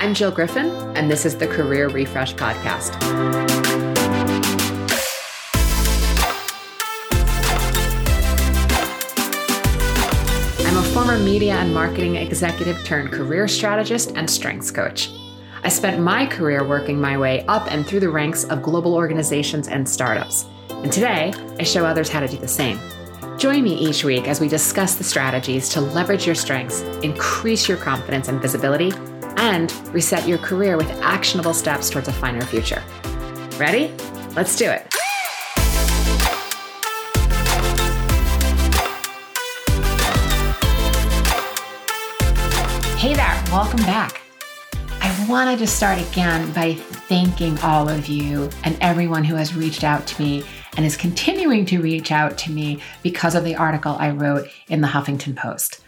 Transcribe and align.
I'm 0.00 0.14
Jill 0.14 0.30
Griffin, 0.30 0.70
and 0.96 1.10
this 1.10 1.26
is 1.26 1.36
the 1.36 1.48
Career 1.48 1.88
Refresh 1.88 2.32
Podcast. 2.34 2.94
I'm 10.64 10.76
a 10.76 10.82
former 10.94 11.18
media 11.18 11.54
and 11.54 11.74
marketing 11.74 12.14
executive 12.14 12.84
turned 12.84 13.10
career 13.10 13.48
strategist 13.48 14.12
and 14.14 14.30
strengths 14.30 14.70
coach. 14.70 15.10
I 15.64 15.68
spent 15.68 16.00
my 16.00 16.26
career 16.26 16.64
working 16.64 17.00
my 17.00 17.18
way 17.18 17.44
up 17.46 17.66
and 17.72 17.84
through 17.84 18.00
the 18.00 18.08
ranks 18.08 18.44
of 18.44 18.62
global 18.62 18.94
organizations 18.94 19.66
and 19.66 19.88
startups. 19.88 20.46
And 20.70 20.92
today, 20.92 21.34
I 21.58 21.64
show 21.64 21.84
others 21.84 22.08
how 22.08 22.20
to 22.20 22.28
do 22.28 22.36
the 22.36 22.46
same. 22.46 22.78
Join 23.36 23.64
me 23.64 23.74
each 23.74 24.04
week 24.04 24.28
as 24.28 24.40
we 24.40 24.46
discuss 24.46 24.94
the 24.94 25.02
strategies 25.02 25.68
to 25.70 25.80
leverage 25.80 26.24
your 26.24 26.36
strengths, 26.36 26.82
increase 27.02 27.68
your 27.68 27.78
confidence 27.78 28.28
and 28.28 28.40
visibility, 28.40 28.92
and 29.38 29.72
reset 29.94 30.26
your 30.28 30.38
career 30.38 30.76
with 30.76 30.90
actionable 31.00 31.54
steps 31.54 31.88
towards 31.88 32.08
a 32.08 32.12
finer 32.12 32.42
future. 32.42 32.82
Ready? 33.56 33.94
Let's 34.34 34.56
do 34.56 34.68
it. 34.68 34.92
Hey 42.98 43.14
there, 43.14 43.42
welcome 43.52 43.80
back. 43.82 44.20
I 45.00 45.26
wanted 45.28 45.52
to 45.52 45.58
just 45.58 45.76
start 45.76 46.00
again 46.00 46.52
by 46.52 46.74
thanking 46.74 47.56
all 47.60 47.88
of 47.88 48.08
you 48.08 48.50
and 48.64 48.76
everyone 48.80 49.22
who 49.22 49.36
has 49.36 49.54
reached 49.54 49.84
out 49.84 50.04
to 50.08 50.22
me 50.22 50.42
and 50.76 50.84
is 50.84 50.96
continuing 50.96 51.64
to 51.66 51.80
reach 51.80 52.10
out 52.10 52.36
to 52.38 52.50
me 52.50 52.82
because 53.04 53.36
of 53.36 53.44
the 53.44 53.54
article 53.54 53.96
I 53.98 54.10
wrote 54.10 54.48
in 54.66 54.80
the 54.80 54.88
Huffington 54.88 55.36
Post. 55.36 55.80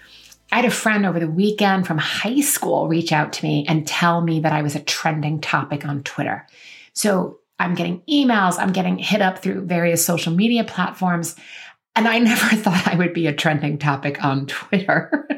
I 0.52 0.56
had 0.56 0.64
a 0.64 0.70
friend 0.70 1.06
over 1.06 1.20
the 1.20 1.30
weekend 1.30 1.86
from 1.86 1.98
high 1.98 2.40
school 2.40 2.88
reach 2.88 3.12
out 3.12 3.32
to 3.34 3.44
me 3.44 3.64
and 3.68 3.86
tell 3.86 4.20
me 4.20 4.40
that 4.40 4.52
I 4.52 4.62
was 4.62 4.74
a 4.74 4.80
trending 4.80 5.40
topic 5.40 5.86
on 5.86 6.02
Twitter. 6.02 6.46
So 6.92 7.38
I'm 7.58 7.74
getting 7.74 8.00
emails, 8.10 8.58
I'm 8.58 8.72
getting 8.72 8.98
hit 8.98 9.22
up 9.22 9.38
through 9.38 9.66
various 9.66 10.04
social 10.04 10.32
media 10.32 10.64
platforms, 10.64 11.36
and 11.94 12.08
I 12.08 12.18
never 12.20 12.56
thought 12.56 12.88
I 12.88 12.96
would 12.96 13.14
be 13.14 13.26
a 13.26 13.34
trending 13.34 13.78
topic 13.78 14.24
on 14.24 14.46
Twitter. 14.46 15.28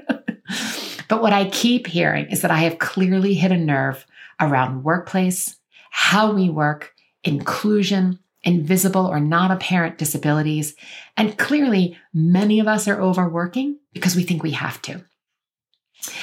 but 1.09 1.21
what 1.21 1.33
I 1.33 1.51
keep 1.51 1.87
hearing 1.87 2.27
is 2.31 2.43
that 2.43 2.51
I 2.51 2.59
have 2.59 2.79
clearly 2.79 3.35
hit 3.35 3.53
a 3.53 3.59
nerve 3.59 4.07
around 4.41 4.83
workplace, 4.83 5.57
how 5.91 6.33
we 6.33 6.49
work, 6.49 6.95
inclusion, 7.23 8.19
invisible 8.45 9.07
or 9.07 9.21
not 9.21 9.51
apparent 9.51 9.99
disabilities. 9.99 10.75
And 11.17 11.39
clearly, 11.39 11.97
many 12.13 12.61
of 12.61 12.67
us 12.67 12.89
are 12.89 13.01
overworking 13.01 13.79
because 13.93 14.17
we 14.17 14.23
think 14.23 14.43
we 14.43 14.53
have 14.53 14.81
to. 14.83 15.05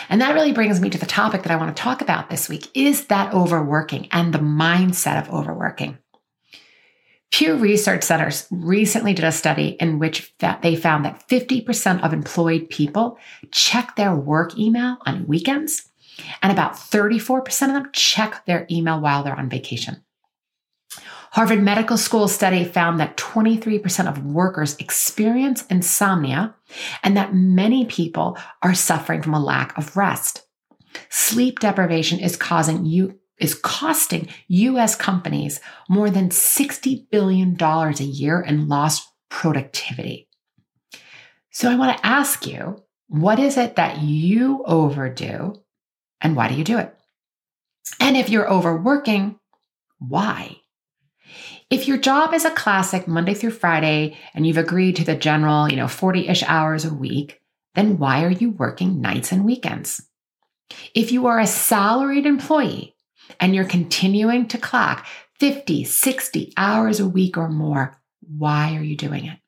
And 0.10 0.20
that 0.22 0.34
really 0.34 0.52
brings 0.52 0.82
me 0.82 0.90
to 0.90 0.98
the 0.98 1.06
topic 1.06 1.44
that 1.44 1.52
I 1.52 1.56
want 1.56 1.76
to 1.76 1.82
talk 1.82 2.02
about 2.02 2.30
this 2.30 2.50
week 2.50 2.68
is 2.74 3.06
that 3.06 3.34
overworking 3.34 4.10
and 4.12 4.34
the 4.34 4.40
mindset 4.40 5.22
of 5.22 5.34
overworking. 5.34 5.98
Pew 7.32 7.56
Research 7.56 8.04
Centers 8.04 8.48
recently 8.50 9.14
did 9.14 9.24
a 9.24 9.32
study 9.32 9.78
in 9.80 10.00
which 10.00 10.34
they 10.62 10.76
found 10.76 11.06
that 11.06 11.28
50% 11.30 12.04
of 12.04 12.12
employed 12.12 12.70
people 12.70 13.18
check 13.52 13.96
their 13.96 14.16
work 14.16 14.58
email 14.58 14.98
on 15.06 15.28
weekends, 15.28 15.90
and 16.42 16.52
about 16.52 16.74
34% 16.74 17.48
of 17.68 17.74
them 17.74 17.90
check 17.94 18.44
their 18.46 18.66
email 18.70 19.00
while 19.00 19.24
they're 19.24 19.38
on 19.38 19.48
vacation. 19.48 20.04
Harvard 21.32 21.62
Medical 21.62 21.98
School 21.98 22.28
study 22.28 22.64
found 22.64 23.00
that 23.00 23.18
23% 23.18 24.08
of 24.08 24.26
workers 24.26 24.76
experience 24.78 25.66
insomnia 25.68 26.56
and 27.04 27.16
that 27.16 27.34
many 27.34 27.86
people 27.86 28.38
are 28.62 28.74
suffering 28.74 29.22
from 29.22 29.34
a 29.34 29.44
lack 29.44 29.78
of 29.78 29.96
rest. 29.96 30.48
Sleep 31.10 31.60
deprivation 31.60 32.20
is 32.20 32.36
causing 32.36 32.86
you 32.86 33.20
is 33.38 33.56
costing 33.56 34.28
US 34.50 34.96
companies 34.98 35.62
more 35.88 36.10
than 36.10 36.28
$60 36.28 37.10
billion 37.10 37.56
a 37.62 37.92
year 38.04 38.42
in 38.42 38.68
lost 38.68 39.10
productivity. 39.30 40.28
So 41.50 41.72
I 41.72 41.76
want 41.76 41.98
to 41.98 42.06
ask 42.06 42.46
you, 42.46 42.84
what 43.08 43.40
is 43.40 43.56
it 43.56 43.78
that 43.78 44.02
you 44.02 44.62
overdo 44.66 45.56
and 46.20 46.36
why 46.36 46.50
do 46.50 46.56
you 46.56 46.66
do 46.66 46.80
it? 46.80 46.94
And 48.00 48.18
if 48.18 48.30
you're 48.30 48.52
overworking, 48.52 49.40
why? 50.00 50.58
If 51.70 51.88
your 51.88 51.98
job 51.98 52.34
is 52.34 52.46
a 52.46 52.52
classic 52.52 53.08
Monday 53.08 53.36
through 53.36 53.52
Friday 53.52 54.18
and 54.34 54.48
you've 54.48 54.58
agreed 54.58 54.96
to 54.96 55.04
the 55.04 55.16
general, 55.16 55.70
you 55.70 55.76
know, 55.76 55.88
40 55.88 56.28
ish 56.28 56.42
hours 56.44 56.84
a 56.84 56.94
week, 56.94 57.42
then 57.76 58.00
why 58.00 58.24
are 58.24 58.32
you 58.32 58.50
working 58.50 59.02
nights 59.02 59.32
and 59.32 59.46
weekends? 59.46 60.02
If 60.96 61.12
you 61.12 61.28
are 61.28 61.40
a 61.40 61.46
salaried 61.46 62.26
employee 62.26 62.96
and 63.40 63.54
you're 63.54 63.66
continuing 63.66 64.48
to 64.48 64.58
clock 64.58 65.06
50, 65.40 65.84
60 65.84 66.54
hours 66.58 67.00
a 67.00 67.08
week 67.08 67.38
or 67.38 67.50
more, 67.50 68.02
why 68.22 68.76
are 68.76 68.84
you 68.84 68.96
doing 68.96 69.26
it? 69.26 69.39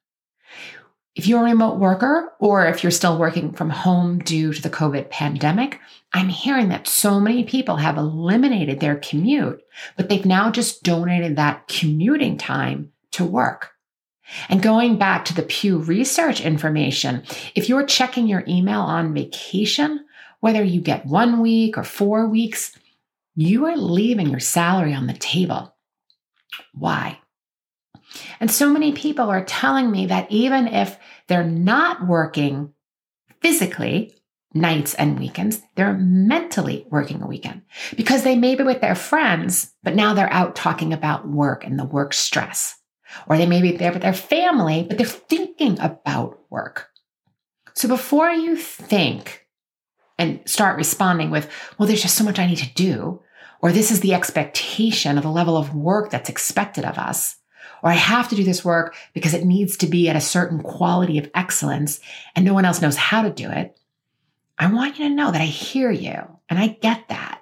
If 1.14 1.28
you're 1.28 1.42
a 1.42 1.50
remote 1.50 1.78
worker 1.78 2.32
or 2.40 2.66
if 2.68 2.84
you're 2.84 2.92
still 2.92 3.18
working 3.18 3.52
from 3.52 3.70
home 3.70 4.20
due 4.20 4.54
to 4.54 4.62
the 4.62 4.70
COVID 4.70 5.10
pandemic, 5.10 5.80
I'm 6.14 6.30
hearing 6.30 6.70
that 6.70 6.88
so 6.88 7.20
many 7.20 7.44
people 7.44 7.76
have 7.78 7.98
eliminated 7.98 8.80
their 8.80 8.96
commute, 8.96 9.62
but 9.98 10.08
they've 10.08 10.26
now 10.26 10.52
just 10.52 10.84
donated 10.84 11.36
that 11.36 11.68
commuting 11.68 12.38
time 12.38 12.94
to 13.12 13.26
work. 13.26 13.72
And 14.48 14.62
going 14.62 14.98
back 14.98 15.26
to 15.26 15.34
the 15.34 15.44
Pew 15.44 15.80
Research 15.80 16.40
information, 16.40 17.24
if 17.56 17.68
you're 17.68 17.86
checking 17.86 18.28
your 18.28 18.46
email 18.48 18.80
on 18.80 19.14
vacation, 19.14 20.06
whether 20.40 20.64
you 20.64 20.80
get 20.80 21.06
one 21.06 21.42
week 21.42 21.78
or 21.78 21.84
four 21.84 22.30
weeks, 22.30 22.78
you 23.36 23.66
are 23.66 23.76
leaving 23.78 24.30
your 24.30 24.40
salary 24.40 24.94
on 24.94 25.08
the 25.08 25.14
table. 25.14 25.76
Why? 26.74 27.20
And 28.40 28.52
so 28.52 28.70
many 28.70 28.92
people 28.92 29.30
are 29.30 29.46
telling 29.46 29.90
me 29.92 30.08
that 30.08 30.32
even 30.32 30.68
if 30.68 30.98
they're 31.28 31.44
not 31.44 32.08
working 32.08 32.74
physically 33.42 34.16
nights 34.54 34.94
and 34.96 35.18
weekends, 35.18 35.62
they're 35.76 35.94
mentally 35.94 36.86
working 36.90 37.22
a 37.22 37.28
weekend 37.28 37.62
because 37.96 38.24
they 38.24 38.36
may 38.36 38.56
be 38.56 38.64
with 38.64 38.82
their 38.82 38.96
friends, 38.96 39.74
but 39.84 39.96
now 39.96 40.14
they're 40.14 40.32
out 40.32 40.56
talking 40.56 40.92
about 40.94 41.28
work 41.28 41.66
and 41.66 41.80
the 41.80 41.86
work 41.86 42.14
stress. 42.14 42.78
Or 43.28 43.38
they 43.38 43.46
may 43.46 43.62
be 43.62 43.76
there 43.76 43.92
with 43.92 44.02
their 44.02 44.14
family, 44.14 44.86
but 44.88 44.98
they're 44.98 45.06
thinking 45.08 45.80
about 45.80 46.40
work. 46.50 46.90
So 47.74 47.88
before 47.88 48.30
you 48.30 48.56
think 48.56 49.48
and 50.18 50.42
start 50.46 50.78
responding 50.78 51.32
with, 51.32 51.50
well, 51.78 51.88
there's 51.88 52.02
just 52.02 52.16
so 52.16 52.24
much 52.24 52.40
I 52.40 52.46
need 52.46 52.58
to 52.58 52.74
do, 52.74 53.22
or 53.62 53.72
this 53.72 53.92
is 53.92 54.02
the 54.02 54.14
expectation 54.14 55.18
of 55.18 55.24
the 55.24 55.30
level 55.30 55.58
of 55.58 55.76
work 55.76 56.10
that's 56.10 56.30
expected 56.30 56.86
of 56.86 56.98
us, 56.98 57.38
or 57.84 57.90
I 57.90 57.96
have 57.96 58.30
to 58.30 58.36
do 58.36 58.44
this 58.44 58.64
work 58.64 58.96
because 59.14 59.34
it 59.34 59.46
needs 59.46 59.78
to 59.78 59.88
be 59.88 60.10
at 60.10 60.16
a 60.16 60.22
certain 60.22 60.62
quality 60.62 61.18
of 61.18 61.30
excellence 61.34 62.00
and 62.36 62.46
no 62.46 62.54
one 62.54 62.66
else 62.66 62.82
knows 62.82 62.98
how 62.98 63.22
to 63.24 63.30
do 63.30 63.50
it. 63.50 63.78
I 64.58 64.72
want 64.72 65.00
you 65.00 65.10
to 65.10 65.16
know 65.16 65.32
that 65.32 65.42
I 65.42 65.46
hear 65.46 65.92
you 65.92 66.22
and 66.50 66.60
I 66.60 66.68
get 66.68 67.08
that. 67.10 67.42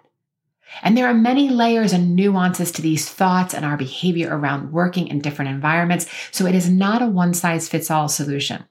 And 0.84 0.96
there 0.96 1.08
are 1.08 1.14
many 1.14 1.50
layers 1.50 1.94
and 1.94 2.16
nuances 2.16 2.72
to 2.74 2.82
these 2.82 3.10
thoughts 3.10 3.54
and 3.54 3.66
our 3.66 3.76
behavior 3.76 4.30
around 4.30 4.72
working 4.72 5.08
in 5.08 5.20
different 5.20 5.52
environments. 5.52 6.06
So 6.32 6.46
it 6.46 6.56
is 6.56 6.70
not 6.70 7.02
a 7.02 7.08
one 7.08 7.34
size 7.34 7.68
fits 7.68 7.92
all 7.92 8.08
solution. 8.08 8.66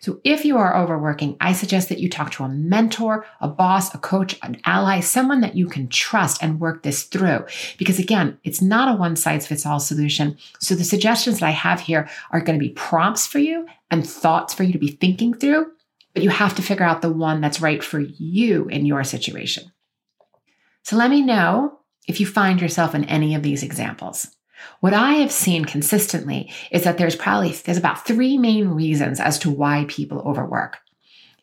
So 0.00 0.20
if 0.24 0.44
you 0.44 0.56
are 0.58 0.76
overworking, 0.76 1.36
I 1.40 1.52
suggest 1.52 1.88
that 1.88 1.98
you 1.98 2.08
talk 2.08 2.32
to 2.32 2.44
a 2.44 2.48
mentor, 2.48 3.26
a 3.40 3.48
boss, 3.48 3.94
a 3.94 3.98
coach, 3.98 4.38
an 4.42 4.60
ally, 4.64 5.00
someone 5.00 5.40
that 5.40 5.56
you 5.56 5.66
can 5.66 5.88
trust 5.88 6.42
and 6.42 6.60
work 6.60 6.82
this 6.82 7.04
through. 7.04 7.46
Because 7.78 7.98
again, 7.98 8.38
it's 8.44 8.62
not 8.62 8.92
a 8.92 8.98
one 8.98 9.16
size 9.16 9.46
fits 9.46 9.66
all 9.66 9.80
solution. 9.80 10.36
So 10.58 10.74
the 10.74 10.84
suggestions 10.84 11.40
that 11.40 11.46
I 11.46 11.50
have 11.50 11.80
here 11.80 12.08
are 12.30 12.40
going 12.40 12.58
to 12.58 12.64
be 12.64 12.72
prompts 12.72 13.26
for 13.26 13.38
you 13.38 13.66
and 13.90 14.06
thoughts 14.06 14.54
for 14.54 14.62
you 14.62 14.72
to 14.72 14.78
be 14.78 14.88
thinking 14.88 15.34
through, 15.34 15.70
but 16.14 16.22
you 16.22 16.30
have 16.30 16.54
to 16.56 16.62
figure 16.62 16.86
out 16.86 17.02
the 17.02 17.12
one 17.12 17.40
that's 17.40 17.60
right 17.60 17.82
for 17.82 18.00
you 18.00 18.66
in 18.68 18.86
your 18.86 19.04
situation. 19.04 19.72
So 20.82 20.96
let 20.96 21.10
me 21.10 21.22
know 21.22 21.78
if 22.06 22.20
you 22.20 22.26
find 22.26 22.60
yourself 22.60 22.94
in 22.94 23.04
any 23.04 23.34
of 23.34 23.42
these 23.42 23.62
examples. 23.62 24.28
What 24.80 24.94
I 24.94 25.14
have 25.14 25.32
seen 25.32 25.64
consistently 25.64 26.50
is 26.70 26.84
that 26.84 26.96
there's 26.98 27.16
probably 27.16 27.52
there's 27.52 27.76
about 27.76 28.06
three 28.06 28.38
main 28.38 28.68
reasons 28.68 29.20
as 29.20 29.38
to 29.40 29.50
why 29.50 29.84
people 29.88 30.20
overwork. 30.20 30.78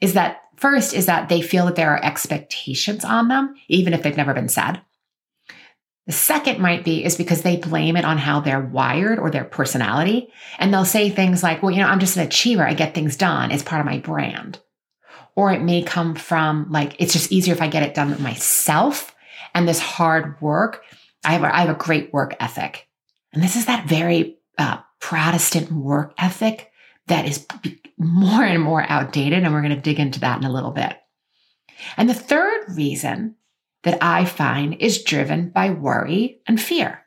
Is 0.01 0.13
that 0.13 0.41
first 0.55 0.93
is 0.93 1.05
that 1.05 1.29
they 1.29 1.41
feel 1.41 1.65
that 1.65 1.75
there 1.75 1.91
are 1.91 2.03
expectations 2.03 3.05
on 3.05 3.27
them 3.27 3.55
even 3.67 3.93
if 3.93 4.01
they've 4.01 4.17
never 4.17 4.33
been 4.33 4.49
said. 4.49 4.81
The 6.07 6.13
second 6.13 6.59
might 6.59 6.85
be 6.85 7.03
is 7.03 7.17
because 7.17 7.41
they 7.41 7.57
blame 7.57 7.97
it 7.97 8.05
on 8.05 8.17
how 8.17 8.39
they're 8.39 8.61
wired 8.61 9.19
or 9.19 9.29
their 9.29 9.43
personality 9.43 10.31
and 10.57 10.73
they'll 10.73 10.85
say 10.85 11.09
things 11.09 11.43
like, 11.43 11.61
"Well, 11.61 11.71
you 11.71 11.81
know, 11.81 11.87
I'm 11.87 11.99
just 11.99 12.15
an 12.15 12.23
achiever. 12.23 12.65
I 12.65 12.73
get 12.73 12.95
things 12.95 13.17
done. 13.17 13.51
It's 13.51 13.63
part 13.63 13.81
of 13.81 13.85
my 13.85 13.99
brand." 13.99 14.59
Or 15.35 15.51
it 15.51 15.61
may 15.61 15.83
come 15.83 16.15
from 16.15 16.71
like 16.71 16.95
it's 16.97 17.13
just 17.13 17.31
easier 17.31 17.53
if 17.53 17.61
I 17.61 17.67
get 17.67 17.83
it 17.83 17.93
done 17.93 18.19
myself 18.21 19.13
and 19.53 19.67
this 19.67 19.79
hard 19.79 20.41
work. 20.41 20.83
I 21.23 21.33
have 21.33 21.43
a, 21.43 21.55
I 21.55 21.59
have 21.61 21.69
a 21.69 21.75
great 21.75 22.11
work 22.13 22.35
ethic 22.39 22.86
and 23.33 23.43
this 23.43 23.55
is 23.55 23.65
that 23.65 23.87
very 23.87 24.37
uh, 24.57 24.79
Protestant 24.99 25.71
work 25.71 26.13
ethic 26.17 26.71
that 27.07 27.25
is 27.25 27.45
more 27.97 28.43
and 28.43 28.61
more 28.61 28.83
outdated. 28.87 29.43
And 29.43 29.53
we're 29.53 29.61
going 29.61 29.75
to 29.75 29.81
dig 29.81 29.99
into 29.99 30.19
that 30.21 30.39
in 30.39 30.45
a 30.45 30.51
little 30.51 30.71
bit. 30.71 30.97
And 31.95 32.09
the 32.09 32.13
third 32.13 32.65
reason 32.69 33.35
that 33.83 34.01
I 34.01 34.25
find 34.25 34.75
is 34.79 35.03
driven 35.03 35.49
by 35.49 35.69
worry 35.69 36.41
and 36.47 36.59
fear. 36.59 37.03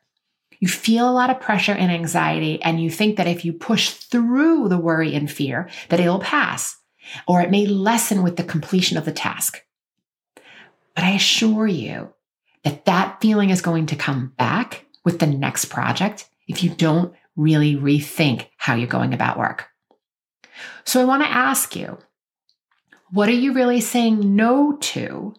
You 0.60 0.68
feel 0.68 1.08
a 1.08 1.12
lot 1.12 1.30
of 1.30 1.40
pressure 1.40 1.72
and 1.72 1.90
anxiety, 1.90 2.62
and 2.62 2.80
you 2.80 2.90
think 2.90 3.16
that 3.16 3.26
if 3.26 3.44
you 3.44 3.52
push 3.52 3.90
through 3.90 4.68
the 4.68 4.78
worry 4.78 5.14
and 5.14 5.30
fear, 5.30 5.70
that 5.88 6.00
it'll 6.00 6.20
pass, 6.20 6.76
or 7.26 7.40
it 7.40 7.50
may 7.50 7.66
lessen 7.66 8.22
with 8.22 8.36
the 8.36 8.44
completion 8.44 8.98
of 8.98 9.06
the 9.06 9.12
task. 9.12 9.62
But 10.94 11.04
I 11.04 11.10
assure 11.12 11.66
you 11.66 12.12
that 12.62 12.84
that 12.84 13.22
feeling 13.22 13.48
is 13.48 13.62
going 13.62 13.86
to 13.86 13.96
come 13.96 14.34
back 14.36 14.84
with 15.04 15.18
the 15.18 15.26
next 15.26 15.66
project 15.66 16.28
if 16.48 16.62
you 16.62 16.70
don't 16.70 17.14
really 17.36 17.76
rethink 17.76 18.48
how 18.56 18.74
you're 18.74 18.86
going 18.86 19.14
about 19.14 19.38
work. 19.38 19.68
So 20.84 21.00
I 21.00 21.04
want 21.04 21.22
to 21.22 21.30
ask 21.30 21.76
you, 21.76 21.98
what 23.10 23.28
are 23.28 23.32
you 23.32 23.52
really 23.52 23.80
saying 23.80 24.36
no 24.36 24.76
to 24.76 25.34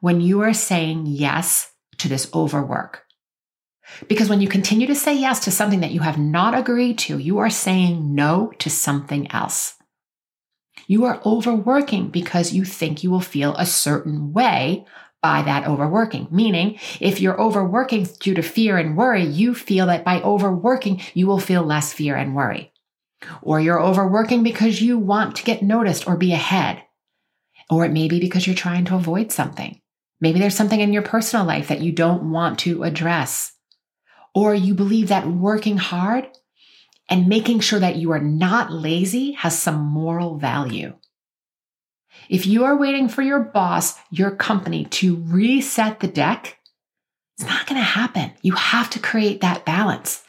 when 0.00 0.20
you 0.20 0.42
are 0.42 0.54
saying 0.54 1.06
yes 1.06 1.72
to 1.98 2.08
this 2.08 2.30
overwork? 2.34 3.04
Because 4.08 4.28
when 4.28 4.40
you 4.40 4.48
continue 4.48 4.86
to 4.86 4.94
say 4.94 5.16
yes 5.16 5.40
to 5.40 5.50
something 5.50 5.80
that 5.80 5.90
you 5.90 6.00
have 6.00 6.18
not 6.18 6.56
agreed 6.56 6.98
to, 6.98 7.18
you 7.18 7.38
are 7.38 7.50
saying 7.50 8.14
no 8.14 8.52
to 8.58 8.70
something 8.70 9.30
else. 9.32 9.74
You 10.86 11.04
are 11.04 11.20
overworking 11.26 12.08
because 12.08 12.52
you 12.52 12.64
think 12.64 13.02
you 13.02 13.10
will 13.10 13.20
feel 13.20 13.54
a 13.56 13.66
certain 13.66 14.32
way 14.32 14.86
by 15.22 15.42
that 15.42 15.66
overworking. 15.66 16.28
Meaning, 16.30 16.78
if 17.00 17.20
you're 17.20 17.40
overworking 17.40 18.08
due 18.20 18.34
to 18.34 18.42
fear 18.42 18.78
and 18.78 18.96
worry, 18.96 19.24
you 19.24 19.54
feel 19.54 19.86
that 19.86 20.04
by 20.04 20.20
overworking, 20.22 21.00
you 21.14 21.26
will 21.26 21.38
feel 21.38 21.62
less 21.62 21.92
fear 21.92 22.16
and 22.16 22.34
worry. 22.34 22.72
Or 23.42 23.60
you're 23.60 23.82
overworking 23.82 24.42
because 24.42 24.80
you 24.80 24.98
want 24.98 25.36
to 25.36 25.44
get 25.44 25.62
noticed 25.62 26.06
or 26.06 26.16
be 26.16 26.32
ahead. 26.32 26.82
Or 27.68 27.84
it 27.84 27.92
may 27.92 28.08
be 28.08 28.18
because 28.18 28.46
you're 28.46 28.56
trying 28.56 28.86
to 28.86 28.96
avoid 28.96 29.30
something. 29.30 29.80
Maybe 30.20 30.38
there's 30.38 30.56
something 30.56 30.80
in 30.80 30.92
your 30.92 31.02
personal 31.02 31.46
life 31.46 31.68
that 31.68 31.80
you 31.80 31.92
don't 31.92 32.30
want 32.30 32.58
to 32.60 32.82
address. 32.82 33.52
Or 34.34 34.54
you 34.54 34.74
believe 34.74 35.08
that 35.08 35.26
working 35.26 35.76
hard 35.76 36.28
and 37.08 37.26
making 37.26 37.60
sure 37.60 37.80
that 37.80 37.96
you 37.96 38.12
are 38.12 38.20
not 38.20 38.72
lazy 38.72 39.32
has 39.32 39.58
some 39.58 39.84
moral 39.84 40.38
value. 40.38 40.94
If 42.28 42.46
you 42.46 42.64
are 42.64 42.76
waiting 42.76 43.08
for 43.08 43.22
your 43.22 43.40
boss, 43.40 43.98
your 44.10 44.30
company 44.30 44.84
to 44.86 45.16
reset 45.16 46.00
the 46.00 46.08
deck, 46.08 46.58
it's 47.38 47.48
not 47.48 47.66
going 47.66 47.80
to 47.80 47.84
happen. 47.84 48.32
You 48.42 48.52
have 48.52 48.90
to 48.90 48.98
create 48.98 49.40
that 49.40 49.64
balance. 49.64 50.22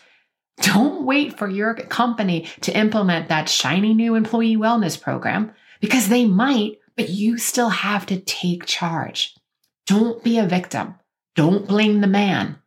Don't 0.62 1.06
wait 1.06 1.38
for 1.38 1.50
your 1.50 1.74
company 1.74 2.48
to 2.62 2.78
implement 2.78 3.30
that 3.30 3.50
shiny 3.50 3.94
new 3.94 4.16
employee 4.16 4.58
wellness 4.58 5.02
program 5.02 5.54
because 5.80 6.08
they 6.08 6.26
might, 6.26 6.78
but 6.96 7.10
you 7.10 7.38
still 7.38 7.70
have 7.70 8.06
to 8.08 8.20
take 8.20 8.66
charge. 8.66 9.36
Don't 9.88 10.24
be 10.24 10.38
a 10.38 10.46
victim. 10.46 10.96
Don't 11.36 11.68
blame 11.68 12.02
the 12.02 12.08
man. 12.08 12.58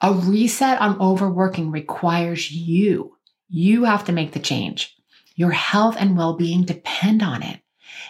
A 0.00 0.12
reset 0.12 0.80
on 0.80 1.00
overworking 1.00 1.70
requires 1.70 2.52
you. 2.52 3.16
You 3.48 3.84
have 3.84 4.04
to 4.04 4.12
make 4.12 4.32
the 4.32 4.38
change. 4.38 4.94
Your 5.34 5.50
health 5.50 5.96
and 5.98 6.16
well 6.16 6.36
being 6.36 6.64
depend 6.64 7.22
on 7.22 7.42
it. 7.42 7.60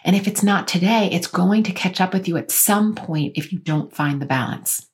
And 0.04 0.14
if 0.14 0.26
it's 0.26 0.42
not 0.42 0.68
today, 0.68 1.08
it's 1.12 1.26
going 1.26 1.62
to 1.64 1.72
catch 1.72 2.00
up 2.00 2.12
with 2.12 2.28
you 2.28 2.36
at 2.36 2.50
some 2.50 2.94
point 2.94 3.36
if 3.36 3.52
you 3.52 3.58
don't 3.58 3.94
find 3.94 4.20
the 4.20 4.26
balance. 4.26 4.86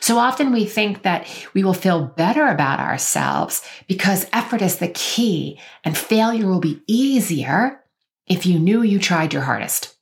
So 0.00 0.18
often 0.18 0.52
we 0.52 0.64
think 0.64 1.02
that 1.02 1.26
we 1.54 1.64
will 1.64 1.74
feel 1.74 2.06
better 2.06 2.46
about 2.46 2.80
ourselves 2.80 3.62
because 3.88 4.28
effort 4.32 4.62
is 4.62 4.76
the 4.76 4.88
key 4.88 5.58
and 5.84 5.96
failure 5.96 6.46
will 6.46 6.60
be 6.60 6.82
easier 6.86 7.82
if 8.26 8.46
you 8.46 8.58
knew 8.58 8.82
you 8.82 8.98
tried 8.98 9.32
your 9.32 9.42
hardest. 9.42 9.96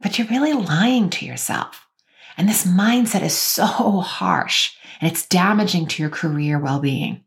But 0.00 0.18
you're 0.18 0.28
really 0.28 0.52
lying 0.52 1.10
to 1.10 1.26
yourself. 1.26 1.86
And 2.38 2.48
this 2.48 2.66
mindset 2.66 3.22
is 3.22 3.36
so 3.36 3.64
harsh 3.64 4.72
and 5.00 5.10
it's 5.10 5.26
damaging 5.26 5.86
to 5.88 6.02
your 6.02 6.10
career 6.10 6.58
well 6.58 6.80
being. 6.80 7.24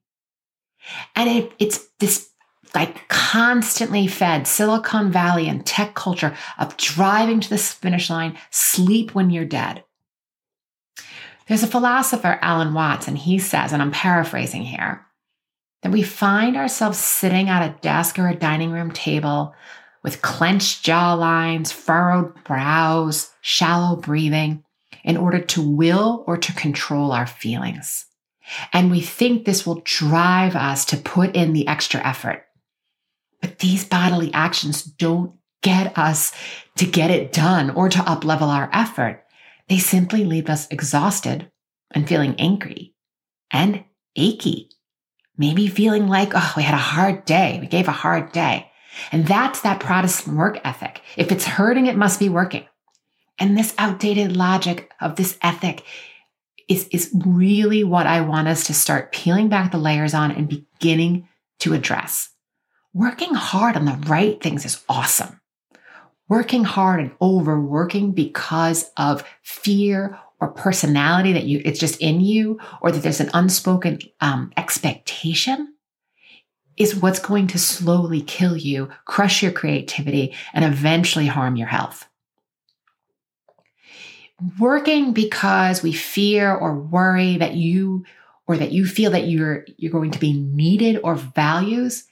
And 1.15 1.29
it, 1.29 1.51
it's 1.59 1.87
this 1.99 2.28
like 2.75 3.07
constantly 3.07 4.07
fed 4.07 4.47
Silicon 4.47 5.11
Valley 5.11 5.47
and 5.47 5.65
tech 5.65 5.95
culture 5.95 6.35
of 6.57 6.77
driving 6.77 7.39
to 7.39 7.49
the 7.49 7.57
finish 7.57 8.09
line, 8.09 8.37
sleep 8.51 9.15
when 9.15 9.29
you're 9.29 9.45
dead. 9.45 9.83
There's 11.47 11.63
a 11.63 11.67
philosopher, 11.67 12.37
Alan 12.41 12.73
Watts, 12.73 13.07
and 13.07 13.17
he 13.17 13.39
says, 13.39 13.73
and 13.73 13.81
I'm 13.81 13.91
paraphrasing 13.91 14.61
here, 14.61 15.05
that 15.81 15.91
we 15.91 16.03
find 16.03 16.55
ourselves 16.55 16.99
sitting 16.99 17.49
at 17.49 17.67
a 17.67 17.79
desk 17.81 18.19
or 18.19 18.27
a 18.27 18.35
dining 18.35 18.71
room 18.71 18.91
table 18.91 19.55
with 20.03 20.21
clenched 20.21 20.83
jaw 20.83 21.13
lines, 21.13 21.71
furrowed 21.71 22.43
brows, 22.43 23.31
shallow 23.41 23.95
breathing, 23.95 24.63
in 25.03 25.17
order 25.17 25.39
to 25.39 25.61
will 25.61 26.23
or 26.27 26.37
to 26.37 26.53
control 26.53 27.11
our 27.11 27.27
feelings. 27.27 28.05
And 28.73 28.91
we 28.91 29.01
think 29.01 29.45
this 29.45 29.65
will 29.65 29.81
drive 29.83 30.55
us 30.55 30.85
to 30.85 30.97
put 30.97 31.35
in 31.35 31.53
the 31.53 31.67
extra 31.67 32.05
effort. 32.05 32.45
But 33.41 33.59
these 33.59 33.85
bodily 33.85 34.33
actions 34.33 34.83
don't 34.83 35.33
get 35.61 35.97
us 35.97 36.31
to 36.77 36.85
get 36.85 37.11
it 37.11 37.31
done 37.31 37.69
or 37.71 37.89
to 37.89 37.99
uplevel 37.99 38.47
our 38.47 38.69
effort. 38.71 39.25
They 39.67 39.77
simply 39.77 40.25
leave 40.25 40.49
us 40.49 40.67
exhausted 40.69 41.51
and 41.91 42.07
feeling 42.07 42.35
angry 42.39 42.93
and 43.51 43.83
achy. 44.15 44.69
Maybe 45.37 45.67
feeling 45.67 46.07
like, 46.07 46.31
oh, 46.33 46.53
we 46.57 46.63
had 46.63 46.73
a 46.73 46.77
hard 46.77 47.25
day. 47.25 47.57
We 47.61 47.67
gave 47.67 47.87
a 47.87 47.93
hard 47.93 48.31
day. 48.31 48.69
And 49.11 49.25
that's 49.25 49.61
that 49.61 49.79
Protestant 49.79 50.35
work 50.35 50.59
ethic. 50.65 51.01
If 51.15 51.31
it's 51.31 51.45
hurting, 51.45 51.85
it 51.85 51.95
must 51.95 52.19
be 52.19 52.29
working. 52.29 52.65
And 53.37 53.57
this 53.57 53.73
outdated 53.77 54.35
logic 54.35 54.91
of 54.99 55.15
this 55.15 55.37
ethic 55.41 55.83
is, 56.67 56.87
is 56.89 57.11
really 57.25 57.83
what 57.83 58.05
I 58.05 58.21
want 58.21 58.49
us 58.49 58.65
to 58.65 58.73
start 58.73 59.13
peeling 59.13 59.47
back 59.47 59.71
the 59.71 59.77
layers 59.77 60.13
on 60.13 60.31
and 60.31 60.49
beginning 60.49 61.27
to 61.59 61.73
address. 61.73 62.29
Working 62.93 63.35
hard 63.35 63.75
on 63.75 63.85
the 63.85 63.99
right 64.07 64.41
things 64.41 64.65
is 64.65 64.83
awesome. 64.89 65.39
Working 66.27 66.63
hard 66.63 66.99
and 66.99 67.11
overworking 67.21 68.13
because 68.13 68.91
of 68.97 69.23
fear 69.41 70.19
or 70.39 70.49
personality 70.49 71.33
that 71.33 71.43
you 71.43 71.61
it's 71.65 71.79
just 71.79 71.99
in 72.01 72.21
you 72.21 72.59
or 72.81 72.91
that 72.91 73.03
there's 73.03 73.19
an 73.19 73.29
unspoken 73.33 73.99
um, 74.21 74.51
expectation 74.57 75.75
is 76.77 76.95
what's 76.95 77.19
going 77.19 77.45
to 77.47 77.59
slowly 77.59 78.21
kill 78.21 78.55
you, 78.55 78.89
crush 79.05 79.43
your 79.43 79.51
creativity, 79.51 80.33
and 80.53 80.63
eventually 80.63 81.27
harm 81.27 81.57
your 81.57 81.67
health. 81.67 82.07
Working 84.57 85.11
because 85.11 85.83
we 85.83 85.91
fear 85.91 86.55
or 86.55 86.79
worry 86.79 87.37
that 87.37 87.55
you 87.55 88.05
or 88.47 88.55
that 88.57 88.71
you 88.71 88.85
feel 88.85 89.11
that 89.11 89.27
you're 89.27 89.65
you're 89.77 89.91
going 89.91 90.11
to 90.11 90.19
be 90.19 90.33
needed 90.33 91.01
or 91.03 91.15
values 91.15 92.05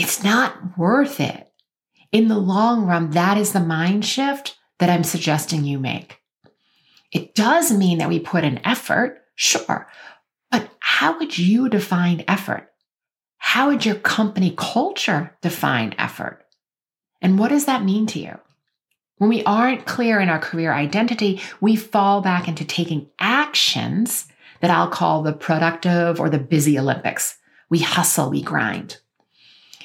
it's 0.00 0.24
not 0.24 0.78
worth 0.78 1.20
it. 1.20 1.46
In 2.10 2.28
the 2.28 2.38
long 2.38 2.86
run, 2.86 3.10
that 3.10 3.36
is 3.36 3.52
the 3.52 3.60
mind 3.60 4.02
shift 4.02 4.56
that 4.78 4.88
I'm 4.88 5.04
suggesting 5.04 5.62
you 5.64 5.78
make. 5.78 6.18
It 7.12 7.34
does 7.34 7.70
mean 7.70 7.98
that 7.98 8.08
we 8.08 8.18
put 8.18 8.42
in 8.42 8.64
effort, 8.66 9.20
sure, 9.34 9.88
but 10.50 10.70
how 10.80 11.18
would 11.18 11.36
you 11.36 11.68
define 11.68 12.24
effort? 12.26 12.70
How 13.36 13.68
would 13.68 13.84
your 13.84 13.96
company 13.96 14.54
culture 14.56 15.36
define 15.42 15.94
effort? 15.98 16.46
And 17.20 17.38
what 17.38 17.48
does 17.48 17.66
that 17.66 17.84
mean 17.84 18.06
to 18.06 18.18
you? 18.18 18.38
When 19.18 19.28
we 19.28 19.44
aren't 19.44 19.84
clear 19.84 20.18
in 20.18 20.30
our 20.30 20.38
career 20.38 20.72
identity, 20.72 21.42
we 21.60 21.76
fall 21.76 22.22
back 22.22 22.48
into 22.48 22.64
taking 22.64 23.10
actions 23.18 24.26
that 24.60 24.70
I'll 24.70 24.88
call 24.88 25.22
the 25.22 25.34
productive 25.34 26.20
or 26.20 26.30
the 26.30 26.38
busy 26.38 26.78
Olympics. 26.78 27.36
We 27.68 27.80
hustle, 27.80 28.30
we 28.30 28.40
grind. 28.40 28.96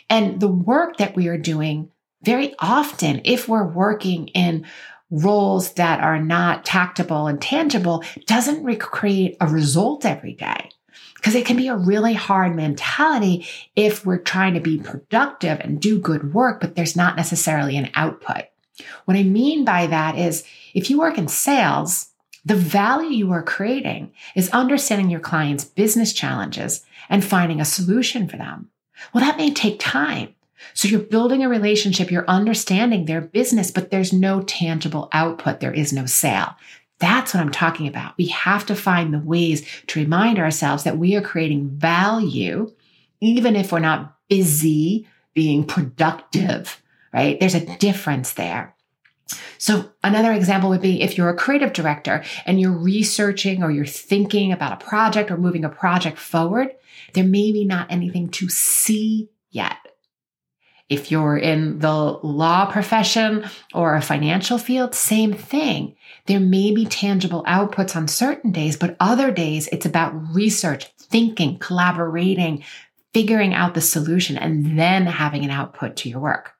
And 0.09 0.39
the 0.39 0.47
work 0.47 0.97
that 0.97 1.15
we 1.15 1.27
are 1.27 1.37
doing 1.37 1.91
very 2.23 2.55
often, 2.59 3.21
if 3.23 3.47
we're 3.47 3.67
working 3.67 4.27
in 4.29 4.65
roles 5.11 5.73
that 5.73 6.01
are 6.01 6.19
not 6.19 6.65
tactable 6.65 7.29
and 7.29 7.41
tangible, 7.41 8.03
doesn't 8.25 8.63
recreate 8.63 9.37
a 9.39 9.47
result 9.47 10.05
every 10.05 10.33
day. 10.33 10.69
Because 11.15 11.35
it 11.35 11.45
can 11.45 11.57
be 11.57 11.67
a 11.67 11.75
really 11.75 12.13
hard 12.13 12.55
mentality 12.55 13.47
if 13.75 14.05
we're 14.05 14.19
trying 14.19 14.53
to 14.53 14.59
be 14.59 14.77
productive 14.77 15.59
and 15.59 15.79
do 15.79 15.99
good 15.99 16.33
work, 16.33 16.61
but 16.61 16.75
there's 16.75 16.95
not 16.95 17.15
necessarily 17.15 17.77
an 17.77 17.89
output. 17.95 18.45
What 19.05 19.17
I 19.17 19.23
mean 19.23 19.65
by 19.65 19.87
that 19.87 20.17
is 20.17 20.43
if 20.73 20.89
you 20.89 20.99
work 20.99 21.17
in 21.17 21.27
sales, 21.27 22.09
the 22.43 22.55
value 22.55 23.09
you 23.09 23.31
are 23.31 23.41
creating 23.41 24.13
is 24.35 24.49
understanding 24.51 25.09
your 25.09 25.19
client's 25.19 25.63
business 25.63 26.13
challenges 26.13 26.85
and 27.09 27.25
finding 27.25 27.59
a 27.59 27.65
solution 27.65 28.27
for 28.27 28.37
them. 28.37 28.69
Well, 29.13 29.23
that 29.23 29.37
may 29.37 29.53
take 29.53 29.79
time. 29.79 30.35
So 30.73 30.87
you're 30.87 30.99
building 30.99 31.43
a 31.43 31.49
relationship, 31.49 32.11
you're 32.11 32.29
understanding 32.29 33.05
their 33.05 33.21
business, 33.21 33.71
but 33.71 33.91
there's 33.91 34.11
no 34.11 34.41
tangible 34.41 35.09
output. 35.13 35.59
There 35.59 35.73
is 35.73 35.93
no 35.93 36.05
sale. 36.05 36.55
That's 36.99 37.33
what 37.33 37.41
I'm 37.41 37.51
talking 37.51 37.87
about. 37.87 38.17
We 38.17 38.27
have 38.27 38.65
to 38.67 38.75
find 38.75 39.13
the 39.13 39.19
ways 39.19 39.67
to 39.87 39.99
remind 39.99 40.39
ourselves 40.39 40.83
that 40.83 40.97
we 40.97 41.15
are 41.15 41.21
creating 41.21 41.69
value, 41.69 42.73
even 43.21 43.55
if 43.55 43.71
we're 43.71 43.79
not 43.79 44.15
busy 44.29 45.07
being 45.33 45.65
productive, 45.65 46.81
right? 47.13 47.39
There's 47.39 47.55
a 47.55 47.77
difference 47.77 48.33
there. 48.33 48.74
So, 49.57 49.91
another 50.03 50.31
example 50.33 50.69
would 50.69 50.81
be 50.81 51.01
if 51.01 51.17
you're 51.17 51.29
a 51.29 51.35
creative 51.35 51.73
director 51.73 52.23
and 52.45 52.59
you're 52.59 52.71
researching 52.71 53.63
or 53.63 53.71
you're 53.71 53.85
thinking 53.85 54.51
about 54.51 54.73
a 54.73 54.85
project 54.85 55.31
or 55.31 55.37
moving 55.37 55.65
a 55.65 55.69
project 55.69 56.19
forward, 56.19 56.75
there 57.13 57.23
may 57.23 57.51
be 57.51 57.65
not 57.65 57.91
anything 57.91 58.29
to 58.29 58.49
see 58.49 59.29
yet. 59.49 59.77
If 60.87 61.09
you're 61.09 61.37
in 61.37 61.79
the 61.79 61.89
law 61.89 62.71
profession 62.71 63.49
or 63.73 63.95
a 63.95 64.01
financial 64.01 64.59
field, 64.59 64.93
same 64.93 65.33
thing. 65.33 65.95
There 66.27 66.39
may 66.39 66.71
be 66.71 66.85
tangible 66.85 67.43
outputs 67.45 67.95
on 67.95 68.07
certain 68.07 68.51
days, 68.51 68.77
but 68.77 68.95
other 68.99 69.31
days 69.31 69.67
it's 69.69 69.87
about 69.87 70.13
research, 70.35 70.85
thinking, 70.97 71.57
collaborating, 71.57 72.63
figuring 73.13 73.55
out 73.55 73.73
the 73.73 73.81
solution, 73.81 74.37
and 74.37 74.77
then 74.77 75.07
having 75.07 75.43
an 75.43 75.49
output 75.49 75.95
to 75.95 76.09
your 76.09 76.19
work. 76.19 76.54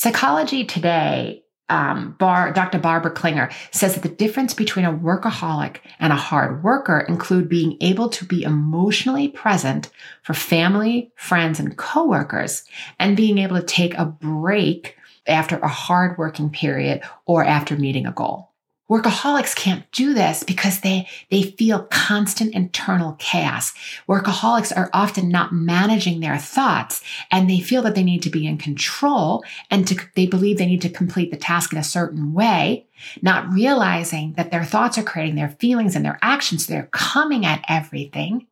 Psychology 0.00 0.64
Today, 0.64 1.44
um, 1.68 2.16
Bar, 2.18 2.54
Dr. 2.54 2.78
Barbara 2.78 3.12
Killinger 3.12 3.52
says 3.70 3.92
that 3.92 4.02
the 4.02 4.08
difference 4.08 4.54
between 4.54 4.86
a 4.86 4.94
workaholic 4.94 5.80
and 5.98 6.10
a 6.10 6.16
hard 6.16 6.64
worker 6.64 7.00
include 7.00 7.50
being 7.50 7.76
able 7.82 8.08
to 8.08 8.24
be 8.24 8.42
emotionally 8.42 9.28
present 9.28 9.90
for 10.22 10.32
family, 10.32 11.12
friends, 11.16 11.60
and 11.60 11.76
coworkers, 11.76 12.64
and 12.98 13.14
being 13.14 13.36
able 13.36 13.60
to 13.60 13.66
take 13.66 13.92
a 13.98 14.06
break 14.06 14.96
after 15.26 15.58
a 15.58 15.68
hard 15.68 16.16
working 16.16 16.48
period 16.48 17.02
or 17.26 17.44
after 17.44 17.76
meeting 17.76 18.06
a 18.06 18.12
goal. 18.12 18.49
Workaholics 18.90 19.54
can't 19.54 19.90
do 19.92 20.12
this 20.14 20.42
because 20.42 20.80
they, 20.80 21.06
they 21.30 21.42
feel 21.42 21.84
constant 21.84 22.54
internal 22.54 23.12
chaos. 23.20 23.72
Workaholics 24.08 24.76
are 24.76 24.90
often 24.92 25.28
not 25.28 25.52
managing 25.52 26.18
their 26.18 26.38
thoughts 26.38 27.00
and 27.30 27.48
they 27.48 27.60
feel 27.60 27.82
that 27.82 27.94
they 27.94 28.02
need 28.02 28.22
to 28.22 28.30
be 28.30 28.46
in 28.46 28.58
control 28.58 29.44
and 29.70 29.86
to, 29.86 29.96
they 30.16 30.26
believe 30.26 30.58
they 30.58 30.66
need 30.66 30.82
to 30.82 30.88
complete 30.88 31.30
the 31.30 31.36
task 31.36 31.72
in 31.72 31.78
a 31.78 31.84
certain 31.84 32.32
way, 32.32 32.88
not 33.22 33.52
realizing 33.52 34.32
that 34.32 34.50
their 34.50 34.64
thoughts 34.64 34.98
are 34.98 35.04
creating 35.04 35.36
their 35.36 35.56
feelings 35.60 35.94
and 35.94 36.04
their 36.04 36.18
actions. 36.20 36.66
They're 36.66 36.88
coming 36.90 37.46
at 37.46 37.64
everything 37.68 38.48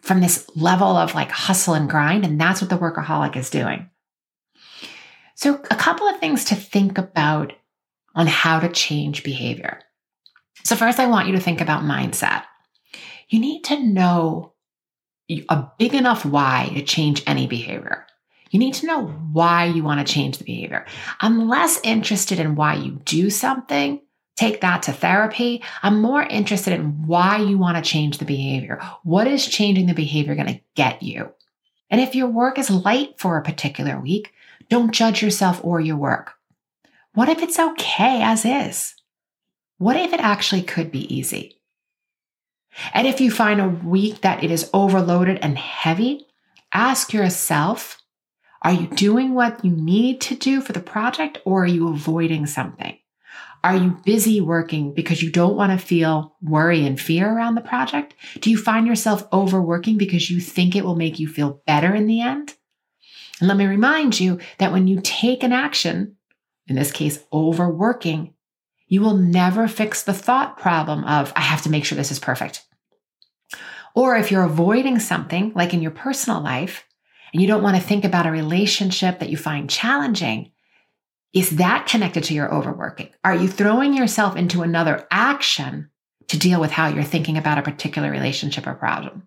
from 0.00 0.20
this 0.20 0.48
level 0.54 0.96
of 0.96 1.14
like 1.14 1.30
hustle 1.30 1.74
and 1.74 1.88
grind. 1.88 2.26
And 2.26 2.38
that's 2.38 2.60
what 2.60 2.68
the 2.68 2.76
workaholic 2.76 3.36
is 3.36 3.48
doing. 3.48 3.88
So 5.34 5.54
a 5.70 5.76
couple 5.76 6.06
of 6.06 6.20
things 6.20 6.44
to 6.46 6.54
think 6.54 6.98
about 6.98 7.54
on 8.16 8.26
how 8.26 8.58
to 8.58 8.68
change 8.68 9.22
behavior. 9.22 9.78
So, 10.64 10.74
first, 10.74 10.98
I 10.98 11.06
want 11.06 11.28
you 11.28 11.34
to 11.34 11.40
think 11.40 11.60
about 11.60 11.84
mindset. 11.84 12.42
You 13.28 13.38
need 13.38 13.62
to 13.64 13.80
know 13.80 14.54
a 15.48 15.68
big 15.78 15.94
enough 15.94 16.24
why 16.24 16.72
to 16.74 16.82
change 16.82 17.22
any 17.26 17.46
behavior. 17.46 18.06
You 18.50 18.58
need 18.58 18.74
to 18.74 18.86
know 18.86 19.06
why 19.06 19.66
you 19.66 19.82
want 19.82 20.04
to 20.04 20.12
change 20.12 20.38
the 20.38 20.44
behavior. 20.44 20.86
I'm 21.20 21.48
less 21.48 21.80
interested 21.82 22.38
in 22.38 22.54
why 22.54 22.74
you 22.74 23.00
do 23.04 23.28
something. 23.28 24.00
Take 24.36 24.60
that 24.60 24.82
to 24.82 24.92
therapy. 24.92 25.62
I'm 25.82 26.00
more 26.00 26.22
interested 26.22 26.72
in 26.72 27.06
why 27.06 27.38
you 27.38 27.58
want 27.58 27.76
to 27.76 27.88
change 27.88 28.18
the 28.18 28.24
behavior. 28.24 28.80
What 29.02 29.26
is 29.26 29.46
changing 29.46 29.86
the 29.86 29.94
behavior 29.94 30.34
going 30.34 30.54
to 30.54 30.60
get 30.74 31.02
you? 31.02 31.32
And 31.90 32.00
if 32.00 32.14
your 32.14 32.28
work 32.28 32.58
is 32.58 32.70
light 32.70 33.18
for 33.18 33.36
a 33.36 33.42
particular 33.42 34.00
week, 34.00 34.32
don't 34.68 34.92
judge 34.92 35.22
yourself 35.22 35.60
or 35.64 35.80
your 35.80 35.96
work. 35.96 36.35
What 37.16 37.30
if 37.30 37.42
it's 37.42 37.58
okay 37.58 38.20
as 38.20 38.44
is? 38.44 38.94
What 39.78 39.96
if 39.96 40.12
it 40.12 40.20
actually 40.20 40.60
could 40.60 40.92
be 40.92 41.16
easy? 41.16 41.62
And 42.92 43.06
if 43.06 43.22
you 43.22 43.30
find 43.30 43.58
a 43.58 43.70
week 43.70 44.20
that 44.20 44.44
it 44.44 44.50
is 44.50 44.68
overloaded 44.74 45.38
and 45.38 45.56
heavy, 45.56 46.26
ask 46.74 47.14
yourself 47.14 48.02
are 48.60 48.72
you 48.72 48.88
doing 48.88 49.32
what 49.32 49.64
you 49.64 49.70
need 49.70 50.20
to 50.22 50.34
do 50.34 50.60
for 50.60 50.74
the 50.74 50.80
project 50.80 51.38
or 51.46 51.64
are 51.64 51.66
you 51.66 51.88
avoiding 51.88 52.44
something? 52.44 52.98
Are 53.64 53.76
you 53.76 53.98
busy 54.04 54.42
working 54.42 54.92
because 54.92 55.22
you 55.22 55.32
don't 55.32 55.56
want 55.56 55.72
to 55.72 55.86
feel 55.86 56.36
worry 56.42 56.84
and 56.84 57.00
fear 57.00 57.32
around 57.32 57.54
the 57.54 57.62
project? 57.62 58.12
Do 58.40 58.50
you 58.50 58.58
find 58.58 58.86
yourself 58.86 59.26
overworking 59.32 59.96
because 59.96 60.30
you 60.30 60.38
think 60.38 60.76
it 60.76 60.84
will 60.84 60.96
make 60.96 61.18
you 61.18 61.28
feel 61.28 61.62
better 61.66 61.94
in 61.94 62.08
the 62.08 62.20
end? 62.20 62.56
And 63.40 63.48
let 63.48 63.56
me 63.56 63.64
remind 63.64 64.20
you 64.20 64.38
that 64.58 64.72
when 64.72 64.86
you 64.86 65.00
take 65.02 65.42
an 65.42 65.52
action, 65.54 66.16
in 66.68 66.76
this 66.76 66.92
case, 66.92 67.18
overworking, 67.32 68.34
you 68.88 69.00
will 69.00 69.16
never 69.16 69.68
fix 69.68 70.02
the 70.02 70.12
thought 70.12 70.58
problem 70.58 71.04
of, 71.04 71.32
I 71.36 71.40
have 71.40 71.62
to 71.62 71.70
make 71.70 71.84
sure 71.84 71.96
this 71.96 72.10
is 72.10 72.18
perfect. 72.18 72.62
Or 73.94 74.16
if 74.16 74.30
you're 74.30 74.44
avoiding 74.44 74.98
something, 74.98 75.52
like 75.54 75.72
in 75.72 75.82
your 75.82 75.90
personal 75.90 76.40
life, 76.40 76.84
and 77.32 77.40
you 77.40 77.48
don't 77.48 77.62
want 77.62 77.76
to 77.76 77.82
think 77.82 78.04
about 78.04 78.26
a 78.26 78.30
relationship 78.30 79.18
that 79.18 79.30
you 79.30 79.36
find 79.36 79.70
challenging, 79.70 80.52
is 81.32 81.50
that 81.50 81.86
connected 81.86 82.24
to 82.24 82.34
your 82.34 82.52
overworking? 82.52 83.10
Are 83.24 83.34
you 83.34 83.48
throwing 83.48 83.94
yourself 83.94 84.36
into 84.36 84.62
another 84.62 85.06
action 85.10 85.90
to 86.28 86.38
deal 86.38 86.60
with 86.60 86.70
how 86.70 86.88
you're 86.88 87.04
thinking 87.04 87.36
about 87.36 87.58
a 87.58 87.62
particular 87.62 88.10
relationship 88.10 88.66
or 88.66 88.74
problem? 88.74 89.26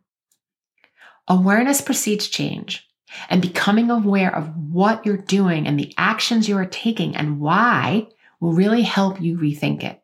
Awareness 1.28 1.82
precedes 1.82 2.28
change. 2.28 2.89
And 3.30 3.42
becoming 3.42 3.90
aware 3.90 4.34
of 4.34 4.56
what 4.56 5.06
you're 5.06 5.18
doing 5.18 5.68
and 5.68 5.80
the 5.80 5.94
actions 5.98 6.48
you 6.48 6.58
are 6.58 6.66
taking 6.66 7.16
and 7.16 7.40
why 7.40 8.08
will 8.40 8.54
really 8.54 8.84
help 8.84 9.22
you 9.22 9.38
rethink 9.38 9.84
it. 9.84 10.02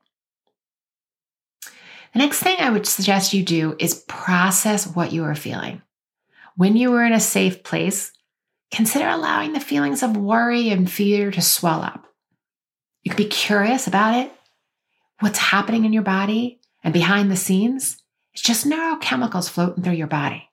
The 2.13 2.19
next 2.19 2.39
thing 2.39 2.57
I 2.59 2.69
would 2.69 2.87
suggest 2.87 3.33
you 3.33 3.43
do 3.43 3.75
is 3.77 4.05
process 4.07 4.87
what 4.87 5.11
you 5.11 5.23
are 5.25 5.35
feeling. 5.35 5.81
When 6.55 6.77
you 6.77 6.93
are 6.93 7.05
in 7.05 7.13
a 7.13 7.19
safe 7.19 7.63
place, 7.63 8.11
consider 8.71 9.07
allowing 9.07 9.53
the 9.53 9.59
feelings 9.59 10.01
of 10.01 10.15
worry 10.15 10.69
and 10.69 10.89
fear 10.89 11.29
to 11.31 11.41
swell 11.41 11.81
up. 11.81 12.05
You 13.03 13.11
can 13.11 13.17
be 13.17 13.29
curious 13.29 13.85
about 13.87 14.15
it, 14.15 14.31
what's 15.19 15.37
happening 15.37 15.85
in 15.85 15.93
your 15.93 16.03
body 16.03 16.61
and 16.83 16.93
behind 16.93 17.29
the 17.29 17.35
scenes. 17.35 18.01
It's 18.33 18.41
just 18.41 18.65
neurochemicals 18.65 19.49
floating 19.49 19.83
through 19.83 19.93
your 19.93 20.07
body 20.07 20.49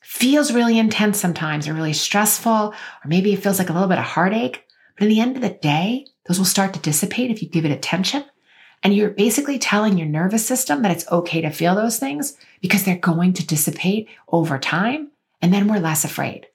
feels 0.00 0.52
really 0.52 0.78
intense 0.78 1.20
sometimes 1.20 1.68
or 1.68 1.74
really 1.74 1.92
stressful, 1.92 2.52
or 2.52 2.74
maybe 3.06 3.32
it 3.32 3.42
feels 3.42 3.58
like 3.58 3.70
a 3.70 3.72
little 3.72 3.88
bit 3.88 3.98
of 3.98 4.04
heartache. 4.04 4.64
But 4.96 5.04
in 5.04 5.10
the 5.10 5.20
end 5.20 5.36
of 5.36 5.42
the 5.42 5.50
day, 5.50 6.06
those 6.26 6.38
will 6.38 6.46
start 6.46 6.74
to 6.74 6.80
dissipate 6.80 7.30
if 7.30 7.42
you 7.42 7.48
give 7.48 7.64
it 7.64 7.72
attention. 7.72 8.24
And 8.82 8.94
you're 8.94 9.10
basically 9.10 9.58
telling 9.58 9.98
your 9.98 10.08
nervous 10.08 10.46
system 10.46 10.82
that 10.82 10.90
it's 10.90 11.10
okay 11.10 11.42
to 11.42 11.50
feel 11.50 11.74
those 11.74 11.98
things 11.98 12.36
because 12.62 12.84
they're 12.84 12.96
going 12.96 13.34
to 13.34 13.46
dissipate 13.46 14.08
over 14.28 14.58
time. 14.58 15.10
And 15.42 15.52
then 15.52 15.68
we're 15.68 15.80
less 15.80 16.04
afraid. 16.04 16.46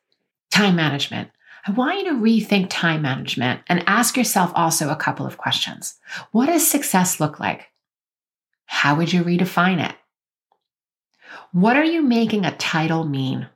Time 0.52 0.76
management. 0.76 1.30
I 1.68 1.72
want 1.72 1.98
you 1.98 2.06
to 2.06 2.20
rethink 2.20 2.68
time 2.70 3.02
management 3.02 3.62
and 3.68 3.84
ask 3.88 4.18
yourself 4.18 4.52
also 4.56 4.90
a 4.90 4.96
couple 4.96 5.26
of 5.26 5.38
questions. 5.38 5.96
What 6.32 6.48
does 6.48 6.68
success 6.68 7.20
look 7.20 7.40
like? 7.40 7.70
How 8.66 8.96
would 8.96 9.12
you 9.12 9.24
redefine 9.24 9.84
it? 9.84 9.96
What 11.52 11.78
are 11.78 11.84
you 11.84 12.02
making 12.02 12.46
a 12.46 12.56
title 12.56 13.06
mean? 13.06 13.48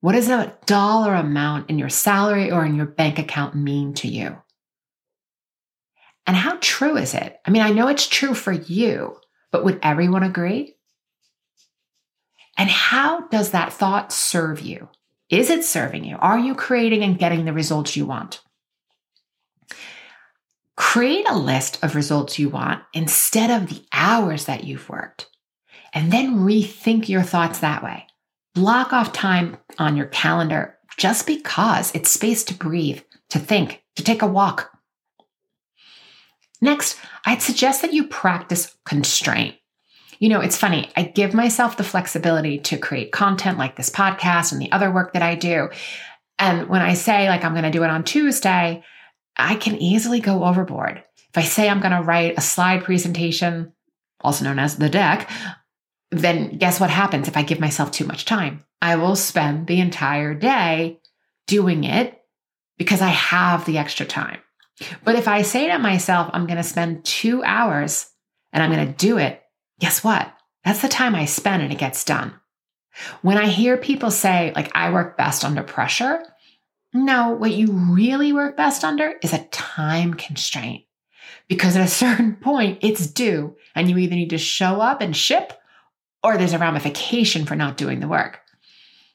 What 0.00 0.12
does 0.12 0.28
a 0.28 0.56
dollar 0.66 1.14
amount 1.14 1.70
in 1.70 1.78
your 1.78 1.88
salary 1.88 2.50
or 2.50 2.64
in 2.64 2.74
your 2.74 2.86
bank 2.86 3.18
account 3.18 3.54
mean 3.54 3.94
to 3.94 4.08
you? 4.08 4.36
And 6.26 6.36
how 6.36 6.58
true 6.60 6.96
is 6.96 7.14
it? 7.14 7.38
I 7.46 7.50
mean, 7.50 7.62
I 7.62 7.70
know 7.70 7.88
it's 7.88 8.06
true 8.06 8.34
for 8.34 8.52
you, 8.52 9.16
but 9.50 9.64
would 9.64 9.78
everyone 9.82 10.22
agree? 10.22 10.76
And 12.56 12.68
how 12.68 13.28
does 13.28 13.50
that 13.50 13.72
thought 13.72 14.12
serve 14.12 14.60
you? 14.60 14.88
Is 15.30 15.48
it 15.48 15.64
serving 15.64 16.04
you? 16.04 16.16
Are 16.18 16.38
you 16.38 16.54
creating 16.54 17.02
and 17.02 17.18
getting 17.18 17.44
the 17.44 17.52
results 17.52 17.96
you 17.96 18.04
want? 18.04 18.42
Create 20.76 21.28
a 21.28 21.36
list 21.36 21.82
of 21.84 21.94
results 21.94 22.38
you 22.38 22.48
want 22.48 22.82
instead 22.92 23.50
of 23.50 23.68
the 23.68 23.84
hours 23.92 24.46
that 24.46 24.64
you've 24.64 24.88
worked 24.88 25.29
and 25.94 26.12
then 26.12 26.38
rethink 26.38 27.08
your 27.08 27.22
thoughts 27.22 27.60
that 27.60 27.82
way. 27.82 28.06
Block 28.54 28.92
off 28.92 29.12
time 29.12 29.56
on 29.78 29.96
your 29.96 30.06
calendar 30.06 30.76
just 30.96 31.26
because 31.26 31.94
it's 31.94 32.10
space 32.10 32.44
to 32.44 32.54
breathe, 32.54 33.00
to 33.30 33.38
think, 33.38 33.82
to 33.96 34.02
take 34.02 34.22
a 34.22 34.26
walk. 34.26 34.70
Next, 36.60 36.98
I'd 37.24 37.42
suggest 37.42 37.82
that 37.82 37.92
you 37.92 38.06
practice 38.06 38.76
constraint. 38.84 39.56
You 40.18 40.28
know, 40.28 40.40
it's 40.40 40.58
funny, 40.58 40.90
I 40.96 41.04
give 41.04 41.32
myself 41.32 41.78
the 41.78 41.84
flexibility 41.84 42.58
to 42.58 42.76
create 42.76 43.12
content 43.12 43.56
like 43.56 43.76
this 43.76 43.88
podcast 43.88 44.52
and 44.52 44.60
the 44.60 44.70
other 44.70 44.92
work 44.92 45.14
that 45.14 45.22
I 45.22 45.34
do. 45.34 45.70
And 46.38 46.68
when 46.68 46.82
I 46.82 46.94
say, 46.94 47.28
like, 47.28 47.44
I'm 47.44 47.52
going 47.52 47.64
to 47.64 47.70
do 47.70 47.84
it 47.84 47.90
on 47.90 48.04
Tuesday, 48.04 48.84
I 49.36 49.54
can 49.54 49.76
easily 49.76 50.20
go 50.20 50.44
overboard. 50.44 51.02
If 51.30 51.38
I 51.38 51.42
say 51.42 51.68
I'm 51.68 51.80
going 51.80 51.92
to 51.92 52.02
write 52.02 52.36
a 52.36 52.42
slide 52.42 52.84
presentation, 52.84 53.72
also 54.20 54.44
known 54.44 54.58
as 54.58 54.76
the 54.76 54.90
deck, 54.90 55.30
then 56.10 56.58
guess 56.58 56.80
what 56.80 56.90
happens 56.90 57.28
if 57.28 57.36
I 57.36 57.42
give 57.42 57.60
myself 57.60 57.90
too 57.90 58.04
much 58.04 58.24
time? 58.24 58.64
I 58.82 58.96
will 58.96 59.16
spend 59.16 59.66
the 59.66 59.80
entire 59.80 60.34
day 60.34 61.00
doing 61.46 61.84
it 61.84 62.20
because 62.78 63.00
I 63.00 63.08
have 63.08 63.64
the 63.64 63.78
extra 63.78 64.06
time. 64.06 64.40
But 65.04 65.16
if 65.16 65.28
I 65.28 65.42
say 65.42 65.68
to 65.68 65.78
myself, 65.78 66.30
I'm 66.32 66.46
going 66.46 66.56
to 66.56 66.62
spend 66.62 67.04
two 67.04 67.42
hours 67.42 68.10
and 68.52 68.62
I'm 68.62 68.72
going 68.72 68.86
to 68.86 68.92
do 68.92 69.18
it, 69.18 69.42
guess 69.78 70.02
what? 70.02 70.32
That's 70.64 70.82
the 70.82 70.88
time 70.88 71.14
I 71.14 71.26
spend 71.26 71.62
and 71.62 71.72
it 71.72 71.78
gets 71.78 72.04
done. 72.04 72.34
When 73.22 73.38
I 73.38 73.46
hear 73.46 73.76
people 73.76 74.10
say, 74.10 74.52
like, 74.56 74.70
I 74.74 74.90
work 74.90 75.16
best 75.16 75.44
under 75.44 75.62
pressure, 75.62 76.22
No, 76.92 77.30
what 77.30 77.52
you 77.52 77.70
really 77.70 78.32
work 78.32 78.56
best 78.56 78.82
under 78.82 79.14
is 79.22 79.32
a 79.32 79.44
time 79.44 80.14
constraint. 80.14 80.84
Because 81.48 81.76
at 81.76 81.84
a 81.84 81.88
certain 82.02 82.36
point, 82.36 82.78
it's 82.82 83.06
due, 83.06 83.56
and 83.74 83.88
you 83.88 83.96
either 83.98 84.16
need 84.16 84.30
to 84.30 84.38
show 84.38 84.80
up 84.80 85.00
and 85.00 85.16
ship, 85.16 85.52
or 86.22 86.36
there's 86.36 86.52
a 86.52 86.58
ramification 86.58 87.46
for 87.46 87.56
not 87.56 87.76
doing 87.76 88.00
the 88.00 88.08
work. 88.08 88.40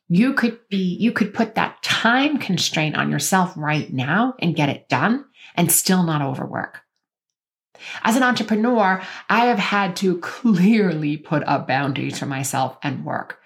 You 0.08 0.34
could 0.34 0.60
be, 0.70 0.78
you 0.78 1.12
could 1.12 1.34
put 1.34 1.56
that 1.56 1.82
time 1.82 2.38
constraint 2.38 2.96
on 2.96 3.10
yourself 3.10 3.54
right 3.56 3.92
now 3.92 4.36
and 4.40 4.56
get 4.56 4.70
it 4.70 4.88
done 4.88 5.26
and 5.56 5.72
still 5.72 6.04
not 6.04 6.22
overwork. 6.22 6.82
As 8.04 8.16
an 8.16 8.24
entrepreneur, 8.24 9.02
I 9.30 9.46
have 9.46 9.60
had 9.60 9.96
to 9.98 10.18
clearly 10.22 11.18
put 11.18 11.44
up 11.44 11.68
boundaries 11.68 12.20
for 12.20 12.26
myself 12.26 12.78
and 12.84 13.06
work. 13.06 13.40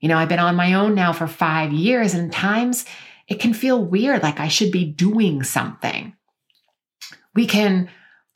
You 0.00 0.08
know, 0.08 0.18
I've 0.18 0.28
been 0.28 0.38
on 0.38 0.56
my 0.56 0.74
own 0.74 0.94
now 0.94 1.12
for 1.12 1.26
five 1.26 1.72
years, 1.72 2.14
and 2.14 2.32
times 2.32 2.84
it 3.28 3.40
can 3.40 3.54
feel 3.54 3.82
weird, 3.82 4.22
like 4.22 4.40
I 4.40 4.48
should 4.48 4.70
be 4.70 4.84
doing 4.84 5.42
something. 5.42 6.14
We 7.34 7.46
can, 7.46 7.88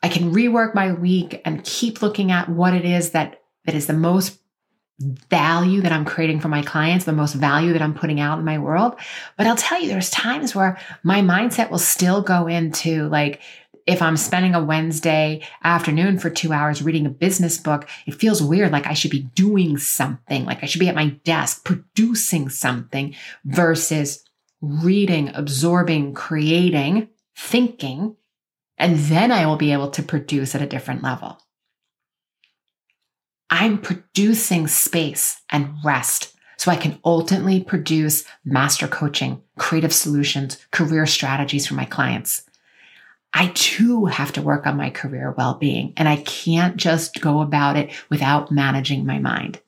I 0.03 0.09
can 0.09 0.33
rework 0.33 0.75
my 0.75 0.91
week 0.91 1.41
and 1.45 1.63
keep 1.63 2.01
looking 2.01 2.31
at 2.31 2.49
what 2.49 2.73
it 2.73 2.85
is 2.85 3.11
that, 3.11 3.41
that 3.65 3.75
is 3.75 3.87
the 3.87 3.93
most 3.93 4.40
value 5.01 5.81
that 5.81 5.91
I'm 5.91 6.05
creating 6.05 6.39
for 6.39 6.47
my 6.47 6.61
clients, 6.61 7.05
the 7.05 7.13
most 7.13 7.33
value 7.33 7.73
that 7.73 7.81
I'm 7.81 7.93
putting 7.93 8.19
out 8.19 8.39
in 8.39 8.45
my 8.45 8.57
world. 8.57 8.95
But 9.37 9.47
I'll 9.47 9.55
tell 9.55 9.81
you, 9.81 9.87
there's 9.87 10.09
times 10.09 10.55
where 10.55 10.77
my 11.03 11.21
mindset 11.21 11.69
will 11.69 11.79
still 11.79 12.21
go 12.21 12.47
into 12.47 13.07
like, 13.09 13.41
if 13.87 14.01
I'm 14.01 14.17
spending 14.17 14.53
a 14.53 14.63
Wednesday 14.63 15.41
afternoon 15.63 16.19
for 16.19 16.29
two 16.29 16.53
hours 16.53 16.83
reading 16.83 17.05
a 17.05 17.09
business 17.09 17.57
book, 17.57 17.89
it 18.05 18.13
feels 18.13 18.41
weird. 18.41 18.71
Like 18.71 18.85
I 18.85 18.93
should 18.93 19.11
be 19.11 19.23
doing 19.35 19.77
something, 19.77 20.45
like 20.45 20.63
I 20.63 20.67
should 20.67 20.79
be 20.79 20.89
at 20.89 20.95
my 20.95 21.09
desk 21.23 21.65
producing 21.65 22.49
something 22.49 23.15
versus 23.43 24.23
reading, 24.61 25.31
absorbing, 25.33 26.13
creating, 26.13 27.09
thinking, 27.35 28.15
and 28.77 28.97
then 28.97 29.31
I 29.31 29.47
will 29.47 29.57
be 29.57 29.73
able 29.73 29.89
to 29.91 30.03
produce 30.03 30.53
at 30.53 30.61
a 30.61 30.67
different 30.67 31.01
level. 31.01 31.40
I'm 33.51 33.77
producing 33.77 34.67
space 34.67 35.41
and 35.51 35.75
rest 35.83 36.35
so 36.57 36.71
I 36.71 36.77
can 36.77 36.99
ultimately 37.03 37.61
produce 37.61 38.23
master 38.45 38.87
coaching, 38.87 39.41
creative 39.57 39.93
solutions, 39.93 40.57
career 40.71 41.05
strategies 41.05 41.67
for 41.67 41.73
my 41.73 41.85
clients. 41.85 42.43
I 43.33 43.47
too 43.53 44.05
have 44.05 44.31
to 44.33 44.41
work 44.41 44.65
on 44.65 44.77
my 44.77 44.89
career 44.89 45.33
well 45.37 45.55
being, 45.55 45.93
and 45.97 46.07
I 46.07 46.17
can't 46.17 46.77
just 46.77 47.19
go 47.21 47.41
about 47.41 47.77
it 47.77 47.91
without 48.09 48.51
managing 48.51 49.05
my 49.05 49.19
mind. 49.19 49.59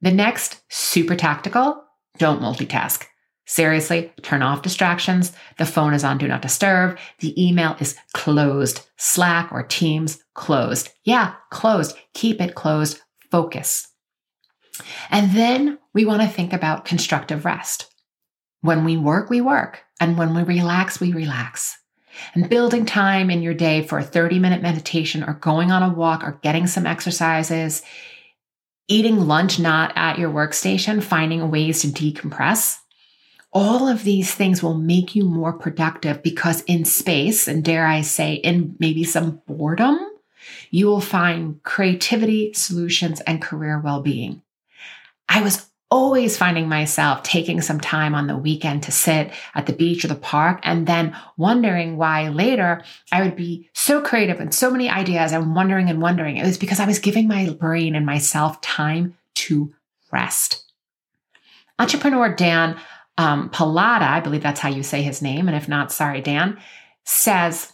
The 0.00 0.12
next, 0.12 0.62
super 0.68 1.14
tactical, 1.14 1.84
don't 2.18 2.40
multitask. 2.40 3.04
Seriously, 3.50 4.12
turn 4.22 4.42
off 4.42 4.62
distractions. 4.62 5.32
The 5.58 5.66
phone 5.66 5.92
is 5.92 6.04
on 6.04 6.18
do 6.18 6.28
not 6.28 6.40
disturb. 6.40 6.96
The 7.18 7.34
email 7.36 7.74
is 7.80 7.96
closed. 8.12 8.88
Slack 8.96 9.50
or 9.50 9.64
Teams 9.64 10.22
closed. 10.34 10.90
Yeah, 11.02 11.34
closed. 11.50 11.96
Keep 12.14 12.40
it 12.40 12.54
closed. 12.54 13.00
Focus. 13.32 13.88
And 15.10 15.32
then 15.32 15.80
we 15.92 16.04
want 16.04 16.22
to 16.22 16.28
think 16.28 16.52
about 16.52 16.84
constructive 16.84 17.44
rest. 17.44 17.92
When 18.60 18.84
we 18.84 18.96
work, 18.96 19.30
we 19.30 19.40
work. 19.40 19.80
And 19.98 20.16
when 20.16 20.32
we 20.32 20.44
relax, 20.44 21.00
we 21.00 21.12
relax. 21.12 21.76
And 22.36 22.48
building 22.48 22.86
time 22.86 23.30
in 23.30 23.42
your 23.42 23.54
day 23.54 23.82
for 23.82 23.98
a 23.98 24.04
30 24.04 24.38
minute 24.38 24.62
meditation 24.62 25.24
or 25.24 25.34
going 25.34 25.72
on 25.72 25.82
a 25.82 25.92
walk 25.92 26.22
or 26.22 26.38
getting 26.44 26.68
some 26.68 26.86
exercises, 26.86 27.82
eating 28.86 29.16
lunch 29.16 29.58
not 29.58 29.92
at 29.96 30.20
your 30.20 30.30
workstation, 30.30 31.02
finding 31.02 31.50
ways 31.50 31.82
to 31.82 31.88
decompress 31.88 32.76
all 33.52 33.88
of 33.88 34.04
these 34.04 34.32
things 34.34 34.62
will 34.62 34.74
make 34.74 35.16
you 35.16 35.24
more 35.24 35.52
productive 35.52 36.22
because 36.22 36.62
in 36.62 36.84
space, 36.84 37.48
and 37.48 37.64
dare 37.64 37.86
I 37.86 38.02
say, 38.02 38.34
in 38.34 38.76
maybe 38.78 39.04
some 39.04 39.42
boredom, 39.46 39.98
you 40.70 40.86
will 40.86 41.00
find 41.00 41.62
creativity, 41.62 42.52
solutions, 42.52 43.20
and 43.22 43.42
career 43.42 43.80
well 43.80 44.02
being. 44.02 44.42
I 45.28 45.42
was 45.42 45.66
always 45.90 46.36
finding 46.38 46.68
myself 46.68 47.24
taking 47.24 47.60
some 47.60 47.80
time 47.80 48.14
on 48.14 48.28
the 48.28 48.36
weekend 48.36 48.84
to 48.84 48.92
sit 48.92 49.32
at 49.56 49.66
the 49.66 49.72
beach 49.72 50.04
or 50.04 50.08
the 50.08 50.14
park 50.14 50.60
and 50.62 50.86
then 50.86 51.16
wondering 51.36 51.96
why 51.96 52.28
later 52.28 52.84
I 53.10 53.22
would 53.22 53.34
be 53.34 53.68
so 53.74 54.00
creative 54.00 54.38
and 54.38 54.54
so 54.54 54.70
many 54.70 54.88
ideas 54.88 55.32
and 55.32 55.54
wondering 55.56 55.90
and 55.90 56.00
wondering. 56.00 56.36
It 56.36 56.46
was 56.46 56.58
because 56.58 56.78
I 56.78 56.86
was 56.86 57.00
giving 57.00 57.26
my 57.26 57.50
brain 57.50 57.96
and 57.96 58.06
myself 58.06 58.60
time 58.60 59.16
to 59.34 59.74
rest. 60.12 60.64
Entrepreneur 61.80 62.32
Dan 62.32 62.76
um, 63.20 63.50
Pallotta, 63.50 64.00
I 64.00 64.20
believe 64.20 64.42
that's 64.42 64.60
how 64.60 64.70
you 64.70 64.82
say 64.82 65.02
his 65.02 65.20
name, 65.20 65.46
and 65.46 65.54
if 65.54 65.68
not, 65.68 65.92
sorry, 65.92 66.22
Dan, 66.22 66.58
says 67.04 67.70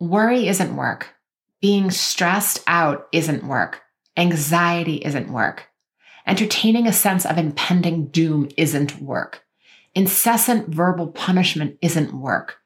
worry 0.00 0.48
isn't 0.48 0.74
work. 0.74 1.14
Being 1.60 1.92
stressed 1.92 2.60
out 2.66 3.06
isn't 3.12 3.46
work. 3.46 3.82
Anxiety 4.16 4.96
isn't 4.96 5.30
work. 5.30 5.68
Entertaining 6.26 6.88
a 6.88 6.92
sense 6.92 7.24
of 7.24 7.38
impending 7.38 8.08
doom 8.08 8.48
isn't 8.56 9.00
work. 9.00 9.44
Incessant 9.94 10.70
verbal 10.70 11.06
punishment 11.06 11.78
isn't 11.80 12.12
work. 12.12 12.56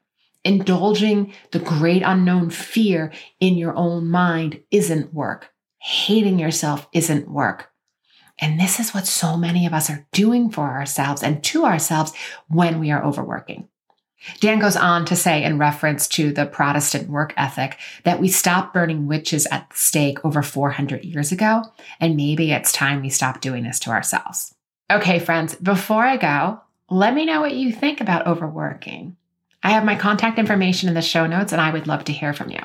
Indulging 0.43 1.35
the 1.51 1.59
great 1.59 2.03
unknown 2.03 2.49
fear 2.49 3.13
in 3.39 3.59
your 3.59 3.77
own 3.77 4.09
mind 4.09 4.63
isn't 4.71 5.13
work. 5.13 5.51
Hating 5.79 6.39
yourself 6.39 6.89
isn't 6.95 7.31
work. 7.31 7.70
And 8.41 8.59
this 8.59 8.81
is 8.81 8.95
what 8.95 9.07
so 9.07 9.37
many 9.37 9.67
of 9.67 9.75
us 9.75 9.91
are 9.91 10.07
doing 10.13 10.51
for 10.51 10.71
ourselves 10.71 11.23
and 11.23 11.43
to 11.45 11.65
ourselves 11.65 12.13
when 12.49 12.81
we 12.81 12.91
are 12.91 13.05
overworking. 13.05 13.69
Dan 14.41 14.59
goes 14.59 14.77
on 14.77 15.07
to 15.07 15.17
say, 15.17 15.43
in 15.43 15.59
reference 15.59 16.07
to 16.09 16.33
the 16.33 16.45
Protestant 16.45 17.09
work 17.09 17.33
ethic, 17.37 17.79
that 18.05 18.21
we 18.21 18.29
stopped 18.29 18.75
burning 18.75 19.07
witches 19.07 19.47
at 19.47 19.71
the 19.71 19.77
stake 19.77 20.23
over 20.25 20.43
400 20.43 21.05
years 21.05 21.33
ago, 21.33 21.63
and 22.01 22.17
maybe 22.17 22.53
it's 22.53 22.73
time 22.73 23.01
we 23.01 23.09
stop 23.09 23.41
doing 23.41 23.65
this 23.65 23.81
to 23.81 23.91
ourselves. 23.91 24.55
Okay, 24.91 25.19
friends, 25.21 25.55
before 25.55 26.05
I 26.05 26.19
go, 26.19 26.61
let 26.91 27.15
me 27.15 27.25
know 27.25 27.41
what 27.41 27.55
you 27.55 27.73
think 27.73 28.01
about 28.01 28.27
overworking. 28.27 29.17
I 29.63 29.71
have 29.71 29.85
my 29.85 29.95
contact 29.97 30.39
information 30.39 30.89
in 30.89 30.95
the 30.95 31.03
show 31.03 31.27
notes, 31.27 31.53
and 31.53 31.61
I 31.61 31.71
would 31.71 31.87
love 31.87 32.05
to 32.05 32.13
hear 32.13 32.35
from 32.35 32.51
you. 32.51 32.61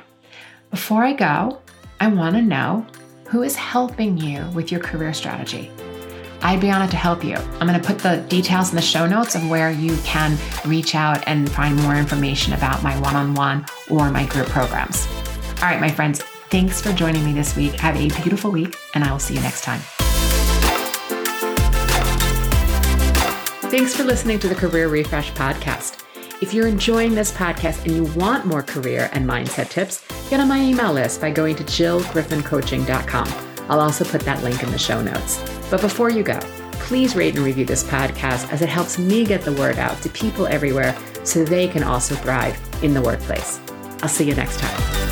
Before 0.72 1.04
I 1.04 1.14
go, 1.14 1.62
I 2.02 2.08
want 2.08 2.36
to 2.36 2.42
know 2.42 2.86
who 3.36 3.44
is 3.44 3.58
helping 3.58 4.18
you 4.18 4.48
with 4.54 4.72
your 4.72 4.80
career 4.80 5.14
strategy. 5.14 5.70
I'd 6.42 6.62
be 6.62 6.72
honored 6.72 6.92
to 6.92 6.96
help 6.96 7.22
you. 7.22 7.36
I'm 7.36 7.68
going 7.68 7.78
to 7.78 7.86
put 7.86 8.00
the 8.00 8.26
details 8.30 8.70
in 8.70 8.78
the 8.78 8.82
show 8.82 9.06
notes 9.06 9.36
of 9.36 9.50
where 9.50 9.70
you 9.70 9.98
can 10.06 10.38
reach 10.66 10.96
out 10.96 11.22
and 11.28 11.52
find 11.52 11.76
more 11.82 11.98
information 11.98 12.54
about 12.54 12.82
my 12.82 12.98
one 13.02 13.14
on 13.14 13.34
one 13.34 13.66
or 13.92 14.10
my 14.10 14.26
group 14.26 14.48
programs. 14.48 15.06
All 15.58 15.64
right, 15.64 15.82
my 15.82 15.92
friends, 15.92 16.22
thanks 16.50 16.80
for 16.80 16.94
joining 16.94 17.26
me 17.26 17.34
this 17.34 17.58
week. 17.58 17.74
Have 17.74 17.98
a 17.98 18.08
beautiful 18.22 18.52
week, 18.52 18.78
and 18.94 19.04
I 19.04 19.12
will 19.12 19.20
see 19.20 19.34
you 19.34 19.42
next 19.42 19.66
time. 19.66 19.82
Thanks 23.70 23.94
for 23.94 24.06
listening 24.06 24.40
to 24.40 24.48
the 24.48 24.56
Career 24.56 24.88
Refresh 24.88 25.34
Podcast. 25.34 26.05
If 26.42 26.54
you're 26.54 26.68
enjoying 26.68 27.16
this 27.16 27.32
podcast 27.32 27.86
and 27.86 27.96
you 27.96 28.04
want 28.20 28.46
more 28.46 28.62
career 28.62 29.10
and 29.14 29.28
mindset 29.28 29.70
tips, 29.70 30.06
get 30.30 30.40
on 30.40 30.50
my 30.50 30.60
email 30.60 30.92
list 30.92 31.22
by 31.22 31.32
going 31.32 31.56
to 31.56 31.64
jillgriffincoaching.com. 31.64 33.34
I'll 33.70 33.80
also 33.80 34.04
put 34.04 34.22
that 34.22 34.44
link 34.44 34.62
in 34.62 34.72
the 34.72 34.78
show 34.78 35.02
notes. 35.02 35.42
But 35.72 35.82
before 35.82 36.10
you 36.10 36.24
go, 36.24 36.40
please 36.74 37.16
rate 37.16 37.36
and 37.36 37.46
review 37.46 37.66
this 37.66 37.84
podcast 37.84 38.52
as 38.52 38.62
it 38.62 38.70
helps 38.70 39.00
me 39.00 39.26
get 39.26 39.42
the 39.42 39.54
word 39.54 39.80
out 39.80 40.02
to 40.02 40.10
people 40.10 40.46
everywhere 40.48 40.96
so 41.24 41.44
they 41.46 41.68
can 41.68 41.84
also 41.84 42.16
thrive 42.16 42.60
in 42.84 42.94
the 42.94 43.02
workplace. 43.02 43.60
I'll 44.02 44.10
see 44.10 44.28
you 44.28 44.36
next 44.36 44.60
time. 44.60 45.05